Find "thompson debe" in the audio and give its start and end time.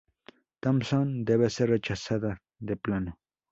0.63-1.47